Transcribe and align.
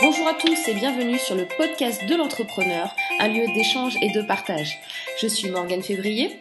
Bonjour 0.00 0.28
à 0.28 0.34
tous 0.34 0.68
et 0.68 0.74
bienvenue 0.74 1.18
sur 1.18 1.34
le 1.34 1.44
podcast 1.56 2.06
de 2.06 2.14
l'entrepreneur, 2.14 2.94
un 3.18 3.26
lieu 3.26 3.46
d'échange 3.52 3.96
et 4.00 4.12
de 4.12 4.22
partage. 4.22 4.78
Je 5.20 5.26
suis 5.26 5.50
Morgane 5.50 5.82
Février 5.82 6.38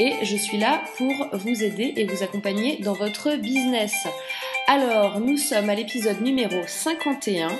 et 0.00 0.14
je 0.24 0.34
suis 0.34 0.58
là 0.58 0.82
pour 0.96 1.28
vous 1.32 1.62
aider 1.62 1.92
et 1.96 2.04
vous 2.04 2.24
accompagner 2.24 2.78
dans 2.78 2.94
votre 2.94 3.36
business. 3.36 4.08
Alors, 4.66 5.20
nous 5.20 5.36
sommes 5.36 5.70
à 5.70 5.76
l'épisode 5.76 6.20
numéro 6.20 6.56
51 6.66 7.50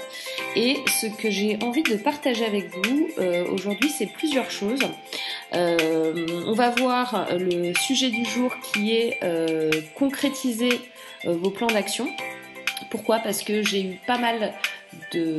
et 0.56 0.78
ce 1.00 1.06
que 1.06 1.30
j'ai 1.30 1.58
envie 1.62 1.84
de 1.84 1.94
partager 1.94 2.44
avec 2.44 2.74
vous 2.74 3.08
euh, 3.18 3.46
aujourd'hui, 3.46 3.88
c'est 3.88 4.06
plusieurs 4.06 4.50
choses. 4.50 4.80
Euh, 5.54 6.26
on 6.44 6.54
va 6.54 6.70
voir 6.70 7.28
le 7.38 7.72
sujet 7.74 8.10
du 8.10 8.24
jour 8.24 8.52
qui 8.72 8.96
est 8.96 9.20
euh, 9.22 9.70
concrétiser 9.94 10.80
vos 11.24 11.50
plans 11.50 11.68
d'action. 11.68 12.08
Pourquoi? 12.90 13.20
Parce 13.20 13.42
que 13.42 13.62
j'ai 13.62 13.82
eu 13.82 14.00
pas 14.06 14.18
mal 14.18 14.52
de, 15.12 15.36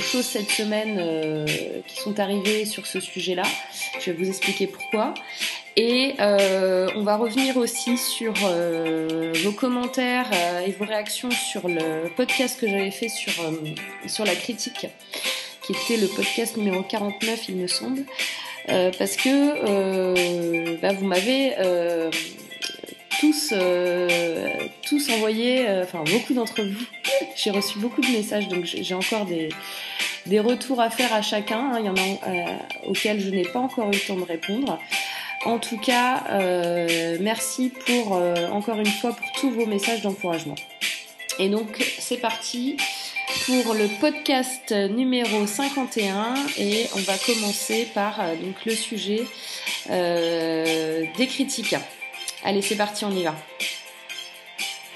choses 0.00 0.24
cette 0.24 0.50
semaine 0.50 0.96
euh, 0.98 1.46
qui 1.86 1.96
sont 1.96 2.18
arrivées 2.20 2.64
sur 2.64 2.86
ce 2.86 3.00
sujet-là. 3.00 3.44
Je 4.00 4.10
vais 4.10 4.16
vous 4.16 4.28
expliquer 4.28 4.66
pourquoi. 4.66 5.14
Et 5.76 6.14
euh, 6.20 6.88
on 6.94 7.02
va 7.02 7.16
revenir 7.16 7.56
aussi 7.56 7.98
sur 7.98 8.32
euh, 8.44 9.32
vos 9.42 9.52
commentaires 9.52 10.30
et 10.66 10.70
vos 10.72 10.84
réactions 10.84 11.30
sur 11.30 11.68
le 11.68 12.08
podcast 12.16 12.60
que 12.60 12.68
j'avais 12.68 12.92
fait 12.92 13.08
sur, 13.08 13.32
sur 14.06 14.24
la 14.24 14.36
critique, 14.36 14.86
qui 15.62 15.72
était 15.72 16.00
le 16.00 16.06
podcast 16.06 16.56
numéro 16.56 16.82
49, 16.82 17.48
il 17.48 17.56
me 17.56 17.66
semble. 17.66 18.04
parce 18.66 19.16
que 19.16 20.80
bah, 20.80 20.92
vous 20.92 21.06
m'avez 21.06 21.54
tous, 23.18 23.52
tous 24.82 25.10
envoyé, 25.10 25.66
enfin 25.82 26.04
beaucoup 26.04 26.34
d'entre 26.34 26.62
vous, 26.62 26.86
j'ai 27.36 27.50
reçu 27.50 27.78
beaucoup 27.78 28.00
de 28.00 28.08
messages, 28.08 28.48
donc 28.48 28.64
j'ai 28.64 28.94
encore 28.94 29.26
des, 29.26 29.48
des 30.26 30.40
retours 30.40 30.80
à 30.80 30.90
faire 30.90 31.12
à 31.12 31.22
chacun. 31.22 31.72
Hein. 31.72 31.78
Il 31.80 31.86
y 31.86 31.88
en 31.88 31.96
a 31.96 32.28
euh, 32.28 32.56
auxquels 32.88 33.20
je 33.20 33.30
n'ai 33.30 33.44
pas 33.44 33.60
encore 33.60 33.88
eu 33.88 33.92
le 33.92 34.06
temps 34.06 34.16
de 34.16 34.24
répondre. 34.24 34.78
En 35.44 35.58
tout 35.58 35.76
cas, 35.76 36.24
merci 37.20 37.70
pour 37.84 38.12
encore 38.50 38.78
une 38.78 38.86
fois 38.86 39.12
pour 39.12 39.30
tous 39.32 39.50
vos 39.50 39.66
messages 39.66 40.00
d'encouragement. 40.00 40.54
Et 41.38 41.50
donc 41.50 41.84
c'est 41.98 42.16
parti 42.16 42.78
pour 43.44 43.74
le 43.74 43.88
podcast 44.00 44.72
numéro 44.72 45.46
51 45.46 46.34
et 46.56 46.86
on 46.94 47.00
va 47.00 47.12
commencer 47.18 47.86
par 47.92 48.20
donc 48.42 48.64
le 48.64 48.72
sujet 48.72 49.26
des 49.90 51.26
critiques. 51.26 51.76
Allez, 52.42 52.62
c'est 52.62 52.76
parti, 52.76 53.04
on 53.04 53.10
y 53.10 53.24
va. 53.24 53.34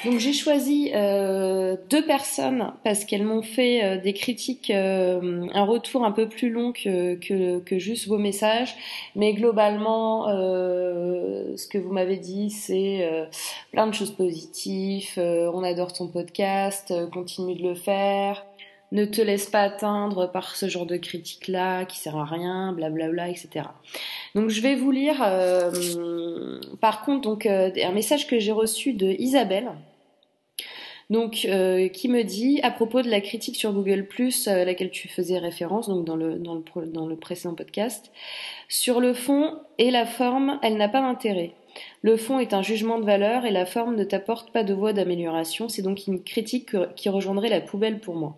Donc 0.09 0.21
j'ai 0.21 0.33
choisi 0.33 0.91
euh, 0.95 1.77
deux 1.91 2.03
personnes 2.03 2.73
parce 2.83 3.05
qu'elles 3.05 3.27
m'ont 3.27 3.43
fait 3.43 3.85
euh, 3.85 4.01
des 4.01 4.15
critiques, 4.15 4.71
euh, 4.71 5.47
un 5.53 5.65
retour 5.65 6.03
un 6.03 6.13
peu 6.13 6.31
plus 6.31 6.49
long 6.49 6.73
que, 6.73 7.17
que, 7.17 7.79
juste 7.79 8.09
vos 8.09 8.17
messages, 8.17 8.75
mais 9.15 9.35
globalement, 9.35 10.29
ce 10.29 11.69
que 11.69 11.77
vous 11.77 11.93
m'avez 11.93 12.17
dit, 12.17 12.49
c'est 12.49 13.07
plein 13.71 13.87
de 13.87 13.93
choses 13.93 14.13
positives. 14.13 15.13
on 15.19 15.63
adore 15.63 15.93
ton 15.93 16.09
podcast, 16.09 16.95
continue 17.13 17.55
de 17.55 17.63
le 17.63 17.75
faire 17.75 18.47
ne 18.93 19.05
te 19.05 19.21
laisse 19.21 19.47
pas 19.47 19.63
atteindre 19.63 20.31
par 20.31 20.57
ce 20.57 20.69
genre 20.69 20.87
de 20.87 20.97
critique-là 20.97 21.85
qui 21.85 21.99
sert 21.99 22.17
à 22.17 22.25
rien, 22.25 22.73
blablabla, 22.73 23.29
etc. 23.29 23.67
Donc 24.35 24.49
je 24.49 24.61
vais 24.61 24.75
vous 24.75 24.91
lire, 24.91 25.23
euh, 25.23 26.61
par 26.81 27.05
contre, 27.05 27.23
donc 27.23 27.47
euh, 27.47 27.71
un 27.83 27.93
message 27.93 28.27
que 28.27 28.39
j'ai 28.39 28.53
reçu 28.53 28.95
de 28.95 29.09
Isabelle. 29.19 29.71
Donc, 31.11 31.47
euh, 31.49 31.89
qui 31.89 32.09
me 32.09 32.23
dit 32.23 32.61
à 32.63 32.71
propos 32.71 33.01
de 33.01 33.09
la 33.09 33.23
critique 33.23 33.57
sur 33.57 33.73
Google 33.73 34.07
à 34.47 34.65
laquelle 34.65 34.91
tu 34.91 35.09
faisais 35.09 35.39
référence, 35.39 35.89
donc 35.89 36.05
dans 36.05 36.17
le, 36.17 36.35
dans 36.35 36.55
le, 36.55 36.87
dans 36.87 37.07
le 37.07 37.17
précédent 37.17 37.55
podcast, 37.55 38.13
sur 38.69 39.01
le 39.01 39.15
fond 39.15 39.59
et 39.79 39.91
la 39.91 40.05
forme, 40.05 40.59
elle 40.63 40.77
n'a 40.77 40.89
pas 40.89 41.01
d'intérêt. 41.01 41.55
Le 42.03 42.17
fond 42.17 42.39
est 42.39 42.53
un 42.53 42.63
jugement 42.63 42.99
de 42.99 43.07
valeur 43.07 43.47
et 43.47 43.51
la 43.51 43.65
forme 43.65 43.97
ne 43.97 44.05
t'apporte 44.05 44.53
pas 44.53 44.65
de 44.65 44.75
voie 44.75 44.93
d'amélioration. 44.93 45.69
C'est 45.69 45.83
donc 45.83 46.07
une 46.07 46.23
critique 46.23 46.77
qui 46.95 47.09
rejoindrait 47.09 47.49
la 47.49 47.61
poubelle 47.61 48.01
pour 48.01 48.15
moi. 48.15 48.37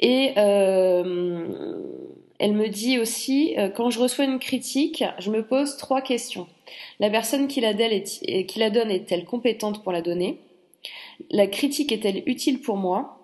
Et 0.00 0.32
euh, 0.36 1.48
elle 2.38 2.52
me 2.52 2.68
dit 2.68 2.98
aussi, 2.98 3.54
euh, 3.58 3.68
quand 3.68 3.90
je 3.90 3.98
reçois 3.98 4.24
une 4.26 4.38
critique, 4.38 5.02
je 5.18 5.30
me 5.30 5.44
pose 5.44 5.76
trois 5.76 6.02
questions. 6.02 6.46
La 7.00 7.10
personne 7.10 7.48
qui 7.48 7.60
la 7.60 7.72
donne 7.72 8.90
est-elle 8.90 9.24
compétente 9.24 9.82
pour 9.82 9.92
la 9.92 10.02
donner? 10.02 10.40
La 11.30 11.46
critique 11.46 11.92
est-elle 11.92 12.22
utile 12.26 12.60
pour 12.60 12.76
moi? 12.76 13.18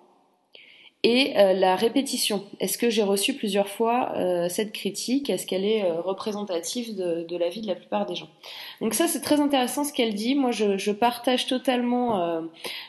Et 1.07 1.37
euh, 1.37 1.53
la 1.53 1.75
répétition. 1.75 2.43
Est-ce 2.59 2.79
que 2.79 2.89
j'ai 2.89 3.03
reçu 3.03 3.35
plusieurs 3.35 3.67
fois 3.67 4.13
euh, 4.15 4.49
cette 4.49 4.71
critique? 4.71 5.29
Est-ce 5.29 5.45
qu'elle 5.45 5.63
est, 5.63 5.83
euh, 5.83 6.01
représentative 6.01 6.95
de, 6.95 7.37
la 7.37 7.47
vie 7.49 7.61
de 7.61 7.67
la 7.67 7.75
plupart 7.75 8.07
des 8.07 8.15
gens? 8.15 8.27
Donc 8.81 8.95
ça, 8.95 9.07
c'est 9.07 9.21
très 9.21 9.39
intéressant 9.39 9.83
ce 9.83 9.93
qu'elle 9.93 10.15
dit. 10.15 10.33
Moi, 10.33 10.49
je, 10.49 10.91
partage 10.91 11.45
totalement 11.45 12.41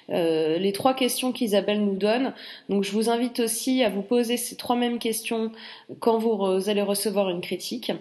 les 0.08 0.72
trois 0.72 0.94
questions 0.94 1.30
qu'Isabelle 1.32 1.84
nous 1.84 1.96
donne. 1.96 2.32
Donc 2.70 2.84
je 2.84 2.92
vous 2.92 3.10
invite 3.10 3.40
aussi 3.40 3.82
à 3.82 3.90
vous 3.90 4.00
poser 4.00 4.38
ces 4.38 4.56
trois 4.56 4.76
mêmes 4.76 4.98
questions 4.98 5.52
quand 6.00 6.16
vous, 6.16 6.70
allez 6.70 6.80
recevoir 6.80 7.28
une 7.28 7.42
critique. 7.42 7.92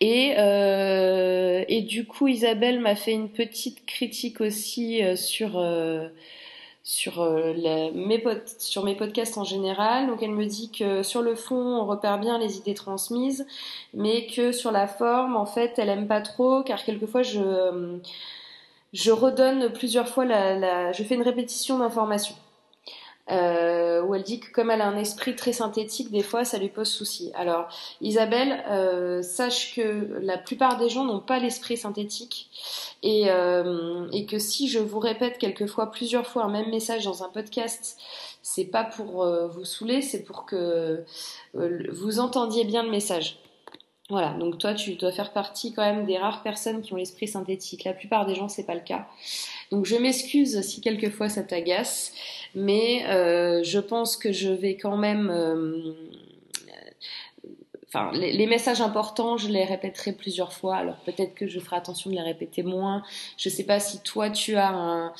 Et, 0.00 0.34
et 1.68 1.82
du 1.82 2.06
coup, 2.06 2.28
Isabelle 2.28 2.80
m'a 2.80 2.96
fait 2.96 3.12
une 3.12 3.28
petite 3.28 3.86
critique 3.86 4.40
aussi 4.40 5.00
sur 5.16 5.56
sur, 6.84 7.20
euh, 7.20 7.54
mes 7.94 8.22
sur 8.58 8.84
mes 8.84 8.94
podcasts 8.96 9.38
en 9.38 9.44
général. 9.44 10.08
Donc 10.08 10.22
elle 10.22 10.32
me 10.32 10.46
dit 10.46 10.70
que 10.70 11.02
sur 11.02 11.22
le 11.22 11.34
fond, 11.34 11.56
on 11.56 11.86
repère 11.86 12.18
bien 12.18 12.38
les 12.38 12.56
idées 12.56 12.74
transmises, 12.74 13.46
mais 13.94 14.26
que 14.26 14.52
sur 14.52 14.72
la 14.72 14.86
forme, 14.86 15.36
en 15.36 15.46
fait, 15.46 15.74
elle 15.78 15.88
aime 15.88 16.08
pas 16.08 16.20
trop, 16.20 16.62
car 16.62 16.84
quelquefois 16.84 17.22
je, 17.22 17.40
euh, 17.40 17.98
je 18.92 19.10
redonne 19.12 19.72
plusieurs 19.72 20.08
fois 20.08 20.24
la, 20.24 20.58
la 20.58 20.92
je 20.92 21.02
fais 21.04 21.14
une 21.14 21.22
répétition 21.22 21.78
d'informations 21.78 22.34
euh, 23.30 24.02
où 24.02 24.14
elle 24.14 24.22
dit 24.24 24.40
que 24.40 24.50
comme 24.50 24.70
elle 24.70 24.80
a 24.80 24.88
un 24.88 24.96
esprit 24.96 25.36
très 25.36 25.52
synthétique, 25.52 26.10
des 26.10 26.22
fois 26.22 26.44
ça 26.44 26.58
lui 26.58 26.68
pose 26.68 26.88
souci. 26.88 27.30
Alors 27.34 27.68
Isabelle, 28.00 28.64
euh, 28.68 29.22
sache 29.22 29.74
que 29.76 30.18
la 30.20 30.38
plupart 30.38 30.76
des 30.76 30.88
gens 30.88 31.04
n'ont 31.04 31.20
pas 31.20 31.38
l'esprit 31.38 31.76
synthétique 31.76 32.50
et, 33.02 33.30
euh, 33.30 34.08
et, 34.12 34.26
que 34.26 34.38
si 34.38 34.68
je 34.68 34.80
vous 34.80 34.98
répète 34.98 35.38
quelquefois 35.38 35.90
plusieurs 35.90 36.26
fois 36.26 36.44
un 36.44 36.50
même 36.50 36.70
message 36.70 37.04
dans 37.04 37.22
un 37.22 37.28
podcast, 37.28 37.96
c'est 38.42 38.64
pas 38.64 38.84
pour 38.84 39.22
euh, 39.22 39.46
vous 39.46 39.64
saouler, 39.64 40.02
c'est 40.02 40.24
pour 40.24 40.44
que 40.44 41.04
vous 41.54 42.18
entendiez 42.18 42.64
bien 42.64 42.82
le 42.82 42.90
message. 42.90 43.38
Voilà, 44.10 44.34
donc 44.34 44.58
toi 44.58 44.74
tu 44.74 44.96
dois 44.96 45.12
faire 45.12 45.32
partie 45.32 45.72
quand 45.72 45.82
même 45.82 46.04
des 46.04 46.18
rares 46.18 46.42
personnes 46.42 46.82
qui 46.82 46.92
ont 46.92 46.96
l'esprit 46.96 47.28
synthétique. 47.28 47.84
La 47.84 47.94
plupart 47.94 48.26
des 48.26 48.34
gens 48.34 48.48
c'est 48.48 48.66
pas 48.66 48.74
le 48.74 48.80
cas. 48.80 49.06
Donc 49.72 49.86
je 49.86 49.96
m'excuse 49.96 50.60
si 50.60 50.82
quelquefois 50.82 51.30
ça 51.30 51.42
t'agace, 51.42 52.12
mais 52.54 53.06
euh, 53.08 53.62
je 53.64 53.78
pense 53.78 54.18
que 54.18 54.30
je 54.30 54.50
vais 54.50 54.76
quand 54.76 54.98
même... 54.98 55.30
Euh, 55.30 55.94
enfin, 57.88 58.10
les, 58.12 58.46
messages 58.46 58.82
importants, 58.82 59.38
je 59.38 59.48
les 59.48 59.64
répéterai 59.64 60.12
plusieurs 60.12 60.52
fois. 60.52 60.76
Alors 60.76 60.96
peut-être 61.06 61.34
que 61.34 61.46
je 61.46 61.58
ferai 61.58 61.76
attention 61.76 62.10
de 62.10 62.16
les 62.16 62.20
répéter 62.20 62.62
moins. 62.62 63.02
Je 63.38 63.48
ne 63.48 63.54
sais 63.54 63.64
pas 63.64 63.80
si 63.80 64.02
toi 64.02 64.28
tu 64.28 64.56
as 64.56 64.68
un, 64.68 65.14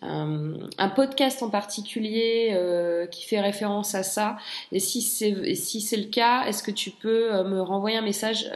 un, 0.00 0.88
podcast 0.88 1.42
en 1.42 1.50
particulier 1.50 2.52
euh, 2.54 3.06
qui 3.08 3.26
fait 3.26 3.40
référence 3.40 3.94
à 3.94 4.02
ça. 4.02 4.38
Et 4.72 4.80
si 4.80 5.02
c'est 5.02 5.54
si 5.54 5.82
c'est 5.82 5.98
le 5.98 6.08
cas, 6.08 6.46
est-ce 6.46 6.62
que 6.62 6.70
tu 6.70 6.92
peux 6.92 7.42
me 7.42 7.60
renvoyer 7.60 7.98
un 7.98 8.02
message 8.02 8.50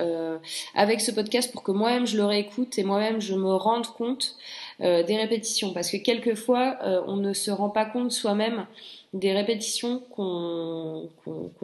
avec 0.74 1.02
ce 1.02 1.10
podcast 1.10 1.52
pour 1.52 1.62
que 1.62 1.72
moi-même 1.72 2.06
je 2.06 2.16
le 2.16 2.24
réécoute 2.24 2.78
et 2.78 2.84
moi-même 2.84 3.20
je 3.20 3.34
me 3.34 3.54
rende 3.54 3.86
compte 3.88 4.38
euh, 4.82 5.04
des 5.04 5.16
répétitions, 5.16 5.72
parce 5.72 5.90
que 5.90 5.96
quelquefois, 5.96 6.76
euh, 6.82 7.02
on 7.06 7.16
ne 7.16 7.32
se 7.32 7.52
rend 7.52 7.70
pas 7.70 7.84
compte 7.84 8.10
soi-même 8.10 8.66
des 9.12 9.32
répétitions 9.32 10.00
qu'on 10.10 11.08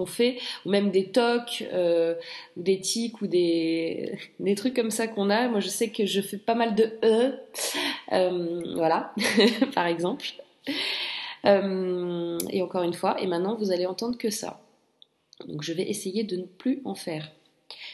fait, 0.06 0.38
ou 0.64 0.70
même 0.70 0.90
des 0.90 1.06
tocs, 1.06 1.64
euh, 1.72 2.14
ou 2.56 2.62
des 2.62 2.78
tics, 2.78 3.20
ou 3.20 3.26
des, 3.26 4.16
des 4.40 4.54
trucs 4.54 4.74
comme 4.74 4.92
ça 4.92 5.08
qu'on 5.08 5.30
a. 5.30 5.48
Moi, 5.48 5.58
je 5.58 5.68
sais 5.68 5.88
que 5.90 6.06
je 6.06 6.20
fais 6.20 6.36
pas 6.36 6.54
mal 6.54 6.76
de 6.76 6.92
E, 7.02 7.34
voilà, 8.76 9.12
par 9.74 9.86
exemple. 9.86 10.26
et 11.44 12.62
encore 12.62 12.82
une 12.82 12.94
fois, 12.94 13.20
et 13.20 13.26
maintenant, 13.26 13.56
vous 13.56 13.72
allez 13.72 13.86
entendre 13.86 14.16
que 14.16 14.30
ça. 14.30 14.60
Donc, 15.46 15.62
je 15.62 15.72
vais 15.72 15.88
essayer 15.88 16.22
de 16.22 16.36
ne 16.36 16.44
plus 16.44 16.82
en 16.84 16.94
faire. 16.94 17.32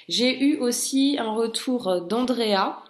J'ai 0.08 0.38
eu 0.38 0.58
aussi 0.58 1.16
un 1.18 1.32
retour 1.32 2.02
d'Andrea 2.02 2.82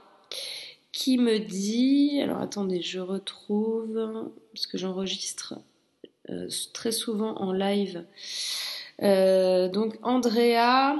qui 0.94 1.18
me 1.18 1.40
dit, 1.40 2.20
alors 2.22 2.40
attendez, 2.40 2.80
je 2.80 3.00
retrouve, 3.00 4.30
parce 4.52 4.68
que 4.68 4.78
j'enregistre 4.78 5.54
euh, 6.30 6.48
très 6.72 6.92
souvent 6.92 7.36
en 7.38 7.52
live. 7.52 8.04
Euh, 9.02 9.68
donc 9.68 9.98
Andrea 10.02 10.94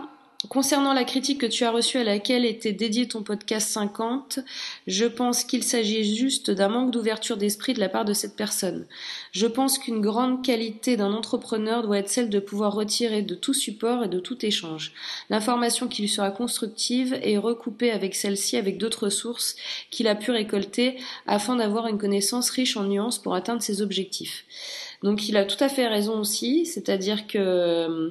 Concernant 0.49 0.93
la 0.93 1.05
critique 1.05 1.41
que 1.41 1.47
tu 1.47 1.65
as 1.65 1.71
reçue 1.71 1.97
à 1.97 2.05
laquelle 2.05 2.45
était 2.45 2.73
dédié 2.73 3.09
ton 3.09 3.23
podcast 3.23 3.69
50, 3.71 4.41
je 4.87 5.07
pense 5.07 5.43
qu'il 5.43 5.63
s'agit 5.63 6.17
juste 6.17 6.51
d'un 6.51 6.69
manque 6.69 6.91
d'ouverture 6.91 7.39
d'esprit 7.39 7.73
de 7.73 7.81
la 7.81 7.89
part 7.89 8.05
de 8.05 8.13
cette 8.13 8.37
personne. 8.37 8.87
Je 9.33 9.47
pense 9.47 9.79
qu'une 9.79 10.01
grande 10.01 10.45
qualité 10.45 10.97
d'un 10.97 11.13
entrepreneur 11.13 11.83
doit 11.83 11.99
être 11.99 12.11
celle 12.11 12.29
de 12.29 12.41
pouvoir 12.41 12.75
retirer 12.75 13.23
de 13.23 13.35
tout 13.35 13.55
support 13.55 14.05
et 14.05 14.09
de 14.09 14.21
tout 14.21 14.45
échange. 14.45 14.93
L'information 15.31 15.89
qui 15.89 16.03
lui 16.03 16.09
sera 16.09 16.31
constructive 16.31 17.19
est 17.23 17.39
recoupée 17.39 17.91
avec 17.91 18.15
celle-ci 18.15 18.57
avec 18.57 18.77
d'autres 18.77 19.09
sources 19.09 19.57
qu'il 19.91 20.09
a 20.09 20.15
pu 20.15 20.31
récolter 20.31 20.97
afin 21.27 21.57
d'avoir 21.57 21.87
une 21.87 21.99
connaissance 21.99 22.51
riche 22.51 22.77
en 22.77 22.85
nuances 22.85 23.19
pour 23.19 23.35
atteindre 23.35 23.63
ses 23.63 23.81
objectifs. 23.81 24.45
Donc 25.03 25.29
il 25.29 25.37
a 25.37 25.45
tout 25.45 25.63
à 25.63 25.69
fait 25.69 25.87
raison 25.87 26.21
aussi, 26.21 26.67
c'est-à-dire 26.67 27.27
que 27.27 27.39
euh, 27.39 28.11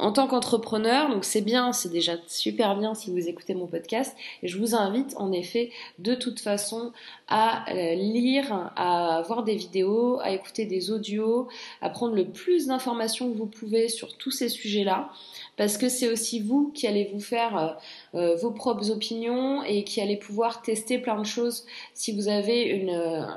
en 0.00 0.10
tant 0.10 0.26
qu'entrepreneur, 0.26 1.08
donc 1.08 1.24
c'est 1.24 1.40
bien, 1.40 1.72
c'est 1.72 1.88
déjà 1.88 2.14
super 2.26 2.76
bien 2.76 2.94
si 2.94 3.12
vous 3.12 3.28
écoutez 3.28 3.54
mon 3.54 3.68
podcast, 3.68 4.16
et 4.42 4.48
je 4.48 4.58
vous 4.58 4.74
invite 4.74 5.14
en 5.16 5.30
effet 5.30 5.70
de 6.00 6.16
toute 6.16 6.40
façon 6.40 6.92
à 7.28 7.70
euh, 7.72 7.94
lire, 7.94 8.72
à 8.74 9.22
voir 9.28 9.44
des 9.44 9.54
vidéos, 9.54 10.18
à 10.20 10.32
écouter 10.32 10.64
des 10.64 10.90
audios, 10.90 11.46
à 11.80 11.90
prendre 11.90 12.16
le 12.16 12.24
plus 12.24 12.66
d'informations 12.66 13.30
que 13.30 13.38
vous 13.38 13.46
pouvez 13.46 13.88
sur 13.88 14.16
tous 14.16 14.32
ces 14.32 14.48
sujets-là, 14.48 15.10
parce 15.56 15.78
que 15.78 15.88
c'est 15.88 16.10
aussi 16.10 16.40
vous 16.40 16.72
qui 16.74 16.88
allez 16.88 17.10
vous 17.12 17.20
faire 17.20 17.56
euh, 17.56 17.68
euh, 18.18 18.36
vos 18.36 18.50
propres 18.50 18.90
opinions 18.90 19.62
et 19.62 19.84
qui 19.84 20.00
allez 20.00 20.16
pouvoir 20.16 20.60
tester 20.62 20.98
plein 20.98 21.20
de 21.20 21.26
choses 21.26 21.66
si 21.94 22.12
vous 22.12 22.26
avez 22.26 22.62
une, 22.62 23.28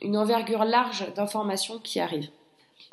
une 0.00 0.16
envergure 0.16 0.64
large 0.64 1.12
d'informations 1.14 1.78
qui 1.78 2.00
arrivent. 2.00 2.30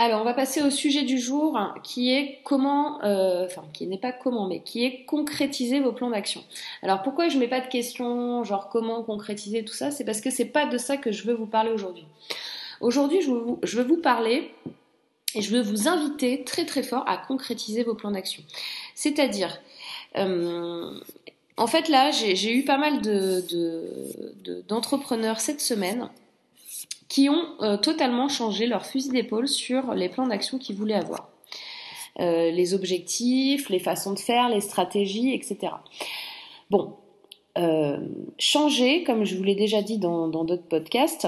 Alors, 0.01 0.21
on 0.21 0.23
va 0.23 0.33
passer 0.33 0.61
au 0.61 0.69
sujet 0.69 1.03
du 1.03 1.19
jour, 1.19 1.59
qui 1.83 2.13
est 2.13 2.39
comment, 2.45 3.03
euh, 3.03 3.45
enfin, 3.45 3.65
qui 3.73 3.85
n'est 3.85 3.97
pas 3.97 4.13
comment, 4.13 4.47
mais 4.47 4.61
qui 4.61 4.85
est 4.85 5.03
concrétiser 5.03 5.81
vos 5.81 5.91
plans 5.91 6.09
d'action. 6.09 6.41
Alors, 6.81 7.01
pourquoi 7.01 7.27
je 7.27 7.37
mets 7.37 7.49
pas 7.49 7.59
de 7.59 7.67
questions, 7.67 8.45
genre 8.45 8.69
comment 8.69 9.03
concrétiser 9.03 9.65
tout 9.65 9.73
ça 9.73 9.91
C'est 9.91 10.05
parce 10.05 10.21
que 10.21 10.29
c'est 10.29 10.45
pas 10.45 10.67
de 10.67 10.77
ça 10.77 10.95
que 10.95 11.11
je 11.11 11.23
veux 11.27 11.33
vous 11.33 11.47
parler 11.47 11.71
aujourd'hui. 11.71 12.05
Aujourd'hui, 12.79 13.19
je, 13.21 13.29
veux 13.29 13.83
vous 13.83 13.97
parler 13.97 14.53
et 15.35 15.41
je 15.41 15.53
veux 15.53 15.61
vous 15.61 15.89
inviter 15.89 16.45
très 16.45 16.65
très 16.65 16.81
fort 16.81 17.03
à 17.05 17.17
concrétiser 17.17 17.83
vos 17.83 17.93
plans 17.93 18.11
d'action. 18.11 18.41
C'est-à-dire, 18.95 19.59
euh, 20.17 20.97
en 21.57 21.67
fait 21.67 21.89
là, 21.89 22.11
j'ai 22.11 22.55
eu 22.55 22.63
pas 22.63 22.77
mal 22.77 23.01
d'entrepreneurs 24.65 25.35
de, 25.35 25.41
cette 25.41 25.59
semaine 25.59 26.09
qui 27.09 27.27
ont 27.27 27.55
euh, 27.61 27.75
totalement 27.75 28.29
changé 28.29 28.67
leur 28.67 28.85
fusil 28.85 29.09
d'épaule 29.09 29.47
sur 29.47 29.93
les 29.93 30.07
plans 30.07 30.27
d'action 30.27 30.59
qu'ils 30.59 30.75
voulaient 30.75 30.93
avoir. 30.93 31.29
Euh, 32.19 32.51
les 32.51 32.73
objectifs, 32.73 33.69
les 33.69 33.79
façons 33.79 34.13
de 34.13 34.19
faire, 34.19 34.47
les 34.49 34.61
stratégies, 34.61 35.33
etc. 35.33 35.73
Bon, 36.69 36.93
euh, 37.57 37.97
changer, 38.37 39.03
comme 39.03 39.25
je 39.25 39.35
vous 39.35 39.43
l'ai 39.43 39.55
déjà 39.55 39.81
dit 39.81 39.97
dans 39.97 40.27
d'autres 40.27 40.67
podcasts, 40.67 41.27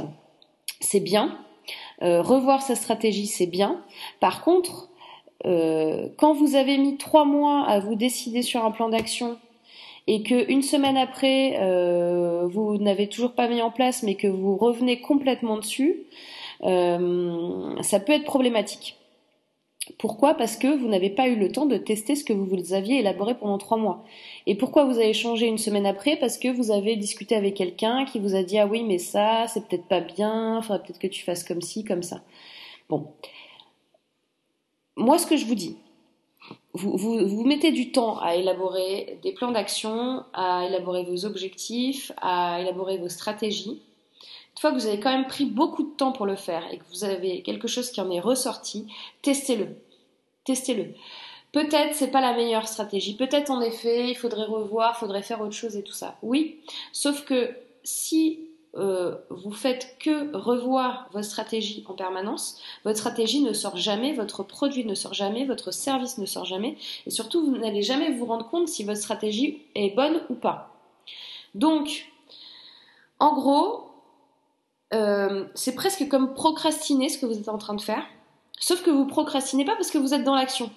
c'est 0.79 0.99
bien. 0.99 1.37
revoir 2.01 2.61
sa 2.61 2.75
stratégie, 2.75 3.27
c'est 3.27 3.47
bien. 3.47 3.83
Par 4.19 4.43
contre, 4.43 4.89
quand 5.43 6.33
vous 6.33 6.55
avez 6.55 6.77
mis 6.77 6.97
trois 6.97 7.25
mois 7.25 7.63
à 7.65 7.79
vous 7.79 7.95
décider 7.95 8.43
sur 8.43 8.63
un 8.63 8.71
plan 8.71 8.89
d'action 8.89 9.39
et 10.07 10.23
que 10.23 10.49
une 10.51 10.61
semaine 10.61 10.97
après 10.97 11.57
euh, 11.59 12.47
vous 12.47 12.77
n'avez 12.77 13.07
toujours 13.07 13.33
pas 13.33 13.47
mis 13.47 13.61
en 13.61 13.71
place 13.71 14.03
mais 14.03 14.15
que 14.15 14.27
vous 14.27 14.57
revenez 14.57 15.01
complètement 15.01 15.57
dessus, 15.57 16.03
euh, 16.63 17.81
ça 17.81 17.99
peut 17.99 18.13
être 18.13 18.25
problématique. 18.25 18.97
Pourquoi? 19.97 20.35
Parce 20.35 20.57
que 20.57 20.67
vous 20.67 20.87
n'avez 20.87 21.09
pas 21.09 21.27
eu 21.27 21.35
le 21.35 21.51
temps 21.51 21.65
de 21.65 21.75
tester 21.75 22.15
ce 22.15 22.23
que 22.23 22.33
vous 22.33 22.73
aviez 22.73 22.99
élaboré 22.99 23.35
pendant 23.35 23.57
trois 23.57 23.77
mois. 23.77 24.05
Et 24.45 24.55
pourquoi 24.55 24.85
vous 24.85 24.99
avez 24.99 25.13
changé 25.13 25.47
une 25.47 25.57
semaine 25.57 25.87
après? 25.87 26.17
Parce 26.17 26.37
que 26.37 26.47
vous 26.47 26.71
avez 26.71 26.95
discuté 26.95 27.35
avec 27.35 27.55
quelqu'un 27.55 28.05
qui 28.05 28.19
vous 28.19 28.35
a 28.35 28.43
dit 28.43 28.59
ah 28.59 28.67
oui 28.67 28.83
mais 28.83 28.99
ça 28.99 29.45
c'est 29.47 29.67
peut-être 29.67 29.87
pas 29.87 30.01
bien, 30.01 30.61
faudrait 30.61 30.83
peut-être 30.83 30.99
que 30.99 31.07
tu 31.07 31.23
fasses 31.23 31.43
comme 31.43 31.61
ci 31.61 31.83
comme 31.83 32.03
ça. 32.03 32.21
Bon, 32.89 33.07
moi 34.95 35.17
ce 35.17 35.25
que 35.25 35.37
je 35.37 35.45
vous 35.45 35.55
dis, 35.55 35.77
vous, 36.73 37.43
mettez 37.43 37.71
du 37.71 37.91
temps 37.91 38.17
à 38.19 38.35
élaborer 38.35 39.19
des 39.23 39.33
plans 39.33 39.51
d'action, 39.51 40.23
à 40.33 40.65
élaborer 40.67 41.03
vos 41.03 41.25
objectifs, 41.25 42.11
à 42.21 42.59
élaborer 42.61 42.97
vos 42.97 43.09
stratégies. 43.09 43.81
Une 44.53 44.59
fois 44.59 44.71
que 44.71 44.77
vous 44.77 44.87
avez 44.87 44.99
quand 44.99 45.11
même 45.11 45.27
pris 45.27 45.45
beaucoup 45.45 45.83
de 45.83 45.95
temps 45.95 46.11
pour 46.11 46.25
le 46.25 46.35
faire 46.35 46.63
et 46.71 46.77
que 46.77 46.83
vous 46.91 47.03
avez 47.03 47.41
quelque 47.41 47.67
chose 47.67 47.89
qui 47.89 48.01
en 48.01 48.11
est 48.11 48.19
ressorti, 48.19 48.87
testez-le. 49.21 49.67
Testez-le. 50.45 50.93
Peut-être 51.51 51.93
c'est 51.93 52.11
pas 52.11 52.21
la 52.21 52.33
meilleure 52.33 52.67
stratégie. 52.67 53.15
Peut-être 53.15 53.51
en 53.51 53.61
effet, 53.61 54.09
il 54.09 54.15
faudrait 54.15 54.45
revoir, 54.45 54.93
il 54.95 54.99
faudrait 54.99 55.23
faire 55.23 55.41
autre 55.41 55.53
chose 55.53 55.75
et 55.75 55.83
tout 55.83 55.93
ça. 55.93 56.17
Oui, 56.21 56.59
sauf 56.93 57.25
que 57.25 57.49
si 57.83 58.50
euh, 58.77 59.17
vous 59.29 59.51
faites 59.51 59.97
que 59.99 60.35
revoir 60.35 61.09
votre 61.11 61.25
stratégie 61.25 61.83
en 61.89 61.93
permanence, 61.93 62.57
votre 62.85 62.97
stratégie 62.97 63.41
ne 63.41 63.51
sort 63.51 63.75
jamais, 63.75 64.13
votre 64.13 64.43
produit 64.43 64.85
ne 64.85 64.95
sort 64.95 65.13
jamais, 65.13 65.45
votre 65.45 65.71
service 65.71 66.17
ne 66.17 66.25
sort 66.25 66.45
jamais, 66.45 66.77
et 67.05 67.09
surtout 67.09 67.45
vous 67.45 67.57
n'allez 67.57 67.81
jamais 67.81 68.11
vous 68.11 68.25
rendre 68.25 68.49
compte 68.49 68.69
si 68.69 68.85
votre 68.85 68.99
stratégie 68.99 69.61
est 69.75 69.93
bonne 69.93 70.21
ou 70.29 70.35
pas. 70.35 70.73
Donc, 71.53 72.11
en 73.19 73.33
gros, 73.33 73.89
euh, 74.93 75.45
c'est 75.53 75.75
presque 75.75 76.07
comme 76.07 76.33
procrastiner 76.33 77.09
ce 77.09 77.17
que 77.17 77.25
vous 77.25 77.37
êtes 77.37 77.49
en 77.49 77.57
train 77.57 77.75
de 77.75 77.81
faire, 77.81 78.05
sauf 78.57 78.83
que 78.83 78.89
vous 78.89 79.05
procrastinez 79.05 79.65
pas 79.65 79.75
parce 79.75 79.91
que 79.91 79.97
vous 79.97 80.13
êtes 80.13 80.23
dans 80.23 80.35
l'action. 80.35 80.69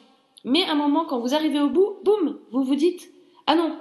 Mais 0.42 0.64
à 0.64 0.72
un 0.72 0.76
moment, 0.76 1.04
quand 1.04 1.20
vous 1.20 1.34
arrivez 1.34 1.60
au 1.60 1.70
bout, 1.70 1.96
boum, 2.04 2.38
vous 2.50 2.64
vous 2.64 2.74
dites, 2.74 3.08
ah 3.46 3.54
non, 3.54 3.76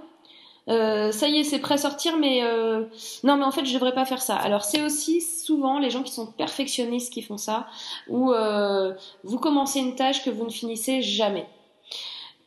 euh, 0.70 1.12
ça 1.12 1.28
y 1.28 1.40
est, 1.40 1.44
c'est 1.44 1.60
prêt 1.60 1.76
à 1.76 1.78
sortir, 1.78 2.18
mais 2.18 2.44
euh, 2.44 2.86
non, 3.24 3.38
mais 3.38 3.44
en 3.44 3.52
fait, 3.52 3.66
je 3.66 3.74
devrais 3.74 3.94
pas 3.94 4.06
faire 4.06 4.22
ça. 4.22 4.36
Alors, 4.36 4.64
c'est 4.64 4.82
aussi 4.82 5.22
souvent 5.22 5.80
les 5.80 5.90
gens 5.90 6.04
qui 6.04 6.14
sont 6.14 6.28
perfectionnistes 6.28 7.12
qui 7.12 7.22
font 7.22 7.38
ça, 7.38 7.68
ou 8.08 8.32
euh, 8.32 8.94
vous 9.24 9.40
commencez 9.40 9.80
une 9.80 9.96
tâche 9.96 10.24
que 10.24 10.30
vous 10.30 10.46
ne 10.46 10.52
finissez 10.52 11.02
jamais. 11.02 11.46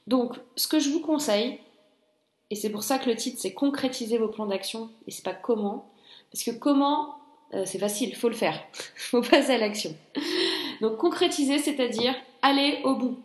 Donc, 0.07 0.37
ce 0.57 0.67
que 0.67 0.79
je 0.79 0.91
vous 0.91 1.01
conseille, 1.01 1.59
et 2.51 2.55
c'est 2.55 2.71
pour 2.71 2.85
ça 2.85 2.99
que 2.99 3.11
le 3.11 3.17
titre 3.17 3.39
c'est 3.41 3.53
concrétiser 3.53 4.19
vos 4.19 4.29
plans 4.29 4.47
d'action, 4.47 4.91
et 5.07 5.11
c'est 5.11 5.25
pas 5.25 5.35
comment, 5.35 5.91
parce 6.33 6.45
que 6.45 6.53
comment, 6.53 7.17
c'est 7.65 7.79
facile, 7.79 8.15
faut 8.17 8.29
le 8.29 8.35
faire, 8.35 8.61
faut 8.97 9.23
passer 9.23 9.53
à 9.53 9.59
l'action. 9.59 9.95
Donc, 10.81 10.97
concrétiser, 10.97 11.59
c'est-à-dire 11.59 12.15
aller 12.43 12.81
au 12.85 12.95
bout 12.95 13.17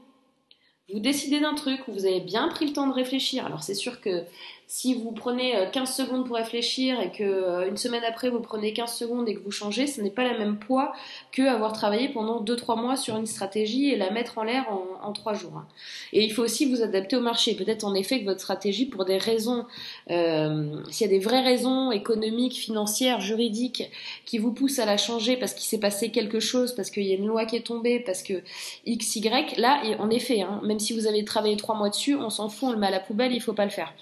vous 0.94 1.00
décidez 1.00 1.40
d'un 1.40 1.54
truc 1.54 1.88
où 1.88 1.94
vous 1.94 2.06
avez 2.06 2.20
bien 2.20 2.48
pris 2.50 2.66
le 2.66 2.74
temps 2.74 2.88
de 2.88 2.94
réfléchir. 2.94 3.46
Alors 3.46 3.64
c'est 3.64 3.76
sûr 3.76 4.02
que 4.02 4.24
si 4.74 4.94
vous 4.94 5.12
prenez 5.12 5.54
15 5.74 5.84
euh, 5.84 6.04
secondes 6.06 6.26
pour 6.26 6.38
réfléchir 6.38 7.02
et 7.02 7.12
que 7.12 7.24
euh, 7.24 7.68
une 7.68 7.76
semaine 7.76 8.06
après 8.08 8.30
vous 8.30 8.40
prenez 8.40 8.72
15 8.72 8.94
secondes 8.94 9.28
et 9.28 9.36
que 9.36 9.42
vous 9.42 9.52
changez, 9.52 9.86
ce 9.86 10.00
n'est 10.00 10.10
pas 10.10 10.24
la 10.24 10.38
même 10.38 10.60
poids 10.60 10.94
que 11.34 11.42
avoir 11.42 11.74
travaillé 11.74 12.08
pendant 12.08 12.42
2-3 12.42 12.80
mois 12.80 12.96
sur 12.96 13.18
une 13.18 13.26
stratégie 13.26 13.90
et 13.90 13.98
la 13.98 14.12
mettre 14.12 14.38
en 14.38 14.44
l'air 14.44 14.66
en, 14.70 15.06
en 15.06 15.12
3 15.12 15.34
jours. 15.34 15.58
Hein. 15.58 15.68
Et 16.14 16.24
il 16.24 16.32
faut 16.32 16.42
aussi 16.42 16.68
vous 16.68 16.82
adapter 16.82 17.18
au 17.18 17.20
marché. 17.20 17.54
Peut-être 17.54 17.84
en 17.84 17.94
effet 17.94 18.22
que 18.22 18.24
votre 18.24 18.40
stratégie, 18.40 18.86
pour 18.86 19.04
des 19.04 19.18
raisons, 19.18 19.66
euh, 20.10 20.82
s'il 20.90 21.06
y 21.06 21.10
a 21.10 21.12
des 21.12 21.20
vraies 21.20 21.44
raisons 21.44 21.92
économiques, 21.92 22.56
financières, 22.56 23.20
juridiques 23.20 23.92
qui 24.26 24.38
vous 24.38 24.54
poussent 24.54 24.80
à 24.80 24.86
la 24.86 24.96
changer 24.96 25.36
parce 25.36 25.54
qu'il 25.54 25.66
s'est 25.66 25.82
passé 25.82 26.12
quelque 26.12 26.40
chose, 26.40 26.74
parce 26.74 26.92
qu'il 26.92 27.04
y 27.04 27.12
a 27.12 27.16
une 27.16 27.28
loi 27.28 27.44
qui 27.44 27.58
est 27.58 27.68
tombée, 27.68 28.00
parce 28.00 28.24
que 28.24 28.42
X, 28.86 29.18
Y, 29.18 29.58
là, 29.58 29.82
en 30.00 30.10
effet, 30.10 30.44
hein, 30.44 30.62
même 30.64 30.80
si 30.80 30.94
vous 30.94 31.08
avez 31.08 31.26
travaillé 31.26 31.58
3 31.58 31.76
mois 31.76 31.90
dessus, 31.90 32.16
on 32.16 32.30
s'en 32.30 32.48
fout, 32.48 32.70
on 32.70 32.72
le 32.72 32.78
met 32.78 32.88
à 32.88 32.92
la 32.92 33.02
poubelle, 33.02 33.34
il 33.34 33.42
faut 33.42 33.52
pas 33.52 33.66
le 33.66 33.72
faire. 33.72 33.94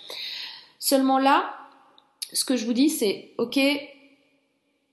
Seulement 0.80 1.20
là, 1.20 1.54
ce 2.32 2.46
que 2.46 2.56
je 2.56 2.66
vous 2.66 2.74
dis, 2.74 2.90
c'est 2.90 3.32
ok, 3.38 3.60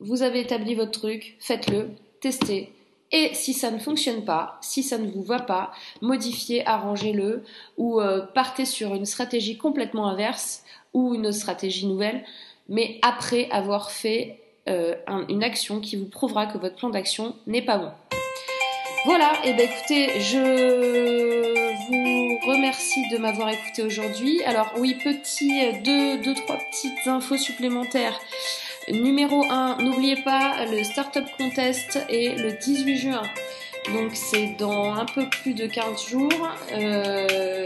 vous 0.00 0.23
avez 0.23 0.40
établi 0.40 0.75
votre 0.75 0.90
truc, 0.90 1.37
faites-le, 1.40 1.90
testez. 2.21 2.73
Et 3.12 3.31
si 3.35 3.52
ça 3.52 3.71
ne 3.71 3.78
fonctionne 3.78 4.25
pas, 4.25 4.59
si 4.61 4.83
ça 4.83 4.99
ne 4.99 5.09
vous 5.09 5.23
va 5.23 5.38
pas, 5.38 5.73
modifiez, 6.02 6.66
arrangez-le 6.66 7.45
ou 7.78 8.00
euh, 8.00 8.26
partez 8.35 8.64
sur 8.64 8.95
une 8.95 9.07
stratégie 9.07 9.57
complètement 9.57 10.09
inverse 10.09 10.64
ou 10.93 11.14
une 11.14 11.31
stratégie 11.31 11.87
nouvelle, 11.87 12.25
mais 12.69 12.99
après 13.02 13.49
avoir 13.50 13.93
fait 13.93 14.40
euh, 14.69 14.97
une 15.28 15.45
action 15.45 15.81
qui 15.81 15.95
vous 15.95 16.07
prouvera 16.07 16.47
que 16.47 16.59
votre 16.59 16.75
plan 16.75 16.90
d'action 16.90 17.37
n'est 17.47 17.64
pas 17.64 17.78
bon. 17.78 18.15
Voilà, 19.05 19.33
et 19.45 19.50
eh 19.50 19.53
ben 19.53 19.69
écoutez, 19.71 20.21
je 20.21 20.38
vous 21.88 22.38
remercie 22.50 23.09
de 23.11 23.19
m'avoir 23.19 23.50
écouté 23.50 23.83
aujourd'hui. 23.83 24.43
Alors 24.45 24.73
oui, 24.79 24.95
petit 24.95 25.65
euh, 25.65 25.73
deux, 25.85 26.19
deux, 26.19 26.35
trois 26.35 26.57
petites 26.57 27.07
infos 27.07 27.37
supplémentaires. 27.37 28.19
Numéro 28.88 29.45
1, 29.49 29.79
n'oubliez 29.81 30.17
pas, 30.23 30.65
le 30.67 30.83
Startup 30.83 31.25
Contest 31.38 31.99
est 32.09 32.37
le 32.37 32.53
18 32.53 32.97
juin. 32.97 33.23
Donc 33.93 34.12
c'est 34.15 34.57
dans 34.59 34.95
un 34.95 35.05
peu 35.05 35.29
plus 35.29 35.55
de 35.55 35.67
15 35.67 36.09
jours. 36.09 36.49
Euh, 36.73 37.65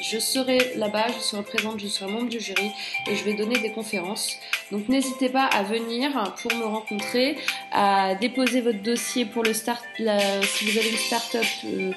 je 0.00 0.18
serai 0.18 0.72
là-bas, 0.76 1.06
je 1.16 1.20
serai 1.20 1.42
présente, 1.42 1.80
je 1.80 1.86
serai 1.86 2.10
membre 2.10 2.28
du 2.28 2.40
jury 2.40 2.70
et 3.08 3.16
je 3.16 3.24
vais 3.24 3.34
donner 3.34 3.58
des 3.58 3.72
conférences. 3.72 4.36
Donc 4.70 4.88
n'hésitez 4.88 5.28
pas 5.28 5.44
à 5.44 5.62
venir 5.62 6.34
pour 6.42 6.52
me 6.54 6.64
rencontrer, 6.64 7.36
à 7.72 8.14
déposer 8.14 8.60
votre 8.60 8.82
dossier 8.82 9.24
pour 9.24 9.42
le 9.42 9.52
start, 9.52 9.84
si 9.96 10.64
vous 10.64 10.78
avez 10.78 10.90
une 10.90 10.96
start-up, 10.96 11.44
euh, 11.66 11.92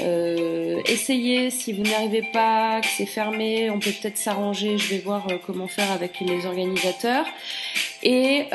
euh, 0.00 0.80
essayez, 0.86 1.50
si 1.50 1.72
vous 1.72 1.82
n'arrivez 1.82 2.22
pas, 2.32 2.80
que 2.80 2.88
c'est 2.96 3.06
fermé, 3.06 3.70
on 3.70 3.78
peut 3.78 3.90
peut-être 3.90 4.18
s'arranger, 4.18 4.78
je 4.78 4.88
vais 4.88 4.98
voir 4.98 5.26
euh, 5.28 5.36
comment 5.44 5.68
faire 5.68 5.90
avec 5.92 6.20
les 6.20 6.46
organisateurs. 6.46 7.26
Et 8.02 8.46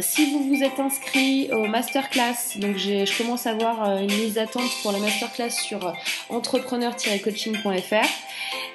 si 0.00 0.32
vous 0.32 0.48
vous 0.48 0.64
êtes 0.64 0.80
inscrit 0.80 1.48
au 1.52 1.68
masterclass, 1.68 2.56
donc 2.56 2.76
je 2.76 3.16
commence 3.16 3.46
à 3.46 3.50
avoir 3.50 3.98
une 3.98 4.08
liste 4.08 4.34
d'attente 4.34 4.70
pour 4.82 4.90
la 4.90 4.98
masterclass 4.98 5.50
sur 5.50 5.86
euh, 5.86 5.92
entrepreneur-coaching.fr, 7.82 8.08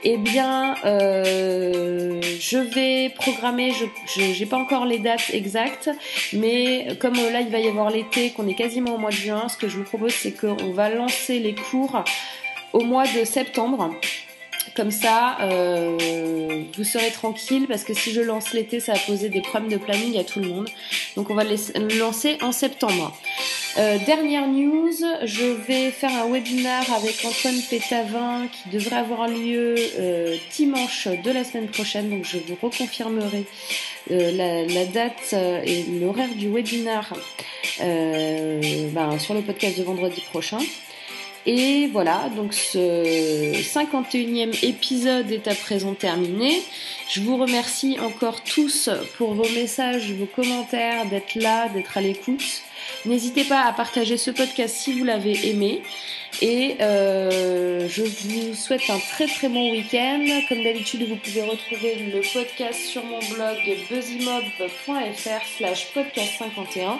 eh 0.03 0.17
bien, 0.17 0.75
euh, 0.85 2.21
je 2.39 2.57
vais 2.57 3.09
programmer, 3.09 3.73
je 3.73 4.39
n'ai 4.39 4.45
pas 4.45 4.57
encore 4.57 4.85
les 4.85 4.99
dates 4.99 5.31
exactes, 5.33 5.89
mais 6.33 6.87
comme 6.99 7.15
là 7.15 7.41
il 7.41 7.49
va 7.49 7.59
y 7.59 7.67
avoir 7.67 7.89
l'été, 7.89 8.31
qu'on 8.31 8.47
est 8.47 8.55
quasiment 8.55 8.95
au 8.95 8.97
mois 8.97 9.09
de 9.09 9.15
juin, 9.15 9.47
ce 9.49 9.57
que 9.57 9.67
je 9.67 9.77
vous 9.77 9.83
propose 9.83 10.13
c'est 10.13 10.31
qu'on 10.31 10.71
va 10.71 10.89
lancer 10.89 11.39
les 11.39 11.55
cours 11.55 12.03
au 12.73 12.81
mois 12.81 13.05
de 13.05 13.23
septembre. 13.23 13.91
Comme 14.75 14.91
ça, 14.91 15.37
euh, 15.41 15.97
vous 16.77 16.83
serez 16.83 17.09
tranquille 17.09 17.65
parce 17.67 17.83
que 17.83 17.95
si 17.95 18.11
je 18.11 18.21
lance 18.21 18.53
l'été, 18.53 18.79
ça 18.79 18.93
va 18.93 18.99
poser 18.99 19.29
des 19.29 19.41
problèmes 19.41 19.71
de 19.71 19.77
planning 19.77 20.19
à 20.19 20.23
tout 20.23 20.39
le 20.39 20.49
monde. 20.49 20.69
Donc 21.15 21.31
on 21.31 21.33
va 21.33 21.43
le 21.43 21.97
lancer 21.97 22.37
en 22.41 22.51
septembre. 22.51 23.17
Euh, 23.77 23.99
dernière 24.05 24.47
news, 24.47 24.91
je 25.23 25.45
vais 25.45 25.91
faire 25.91 26.11
un 26.11 26.31
webinar 26.31 26.83
avec 26.93 27.23
Antoine 27.23 27.61
Pétavin 27.69 28.47
qui 28.47 28.69
devrait 28.69 28.95
avoir 28.95 29.27
lieu 29.27 29.75
euh, 29.99 30.35
dimanche 30.51 31.07
de 31.07 31.31
la 31.31 31.43
semaine 31.43 31.67
prochaine. 31.67 32.09
Donc 32.09 32.25
je 32.25 32.39
vous 32.39 32.57
reconfirmerai 32.59 33.45
la, 34.09 34.85
date 34.85 35.33
et 35.33 35.83
l'horaire 35.99 36.33
du 36.35 36.49
webinar 36.49 37.13
ben, 37.79 39.19
sur 39.19 39.35
le 39.35 39.41
podcast 39.41 39.77
de 39.77 39.83
vendredi 39.83 40.21
prochain. 40.31 40.59
Et 41.49 41.87
voilà, 41.87 42.29
donc 42.35 42.53
ce 42.53 43.53
51e 43.53 44.65
épisode 44.65 45.31
est 45.31 45.47
à 45.47 45.55
présent 45.55 45.93
terminé. 45.93 46.61
Je 47.09 47.21
vous 47.21 47.37
remercie 47.37 47.97
encore 48.01 48.43
tous 48.43 48.89
pour 49.17 49.33
vos 49.33 49.47
messages, 49.55 50.11
vos 50.11 50.25
commentaires, 50.25 51.05
d'être 51.05 51.35
là, 51.35 51.69
d'être 51.69 51.97
à 51.97 52.01
l'écoute. 52.01 52.43
N'hésitez 53.05 53.45
pas 53.45 53.61
à 53.61 53.71
partager 53.71 54.17
ce 54.17 54.29
podcast 54.29 54.75
si 54.75 54.99
vous 54.99 55.05
l'avez 55.05 55.47
aimé. 55.47 55.83
Et 56.41 56.75
euh, 56.81 57.87
je 57.87 58.03
vous 58.03 58.53
souhaite 58.53 58.89
un 58.89 58.99
très 58.99 59.27
très 59.27 59.47
bon 59.47 59.71
week-end. 59.71 60.25
Comme 60.49 60.63
d'habitude, 60.63 61.07
vous 61.07 61.15
pouvez 61.15 61.43
retrouver 61.43 61.95
le 61.95 62.21
podcast 62.33 62.81
sur 62.81 63.05
mon 63.05 63.19
blog 63.19 63.57
buzzymob.fr 63.89 65.45
slash 65.57 65.93
podcast 65.93 66.33
51. 66.39 66.99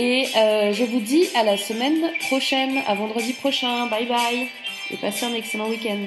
Et 0.00 0.28
euh, 0.36 0.72
je 0.72 0.84
vous 0.84 1.00
dis 1.00 1.26
à 1.34 1.42
la 1.42 1.56
semaine 1.56 2.12
prochaine, 2.28 2.78
à 2.86 2.94
vendredi 2.94 3.32
prochain. 3.32 3.86
Bye 3.88 4.06
bye. 4.06 4.46
Et 4.92 4.96
passez 4.96 5.26
un 5.26 5.34
excellent 5.34 5.68
week-end. 5.68 5.98